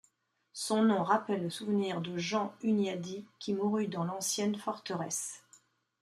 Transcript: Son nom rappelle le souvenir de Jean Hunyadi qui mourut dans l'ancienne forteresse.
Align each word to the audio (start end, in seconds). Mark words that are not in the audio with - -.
Son 0.53 0.81
nom 0.81 1.03
rappelle 1.03 1.43
le 1.43 1.51
souvenir 1.51 2.01
de 2.01 2.17
Jean 2.17 2.55
Hunyadi 2.63 3.23
qui 3.37 3.53
mourut 3.53 3.87
dans 3.87 4.03
l'ancienne 4.03 4.55
forteresse. 4.55 5.43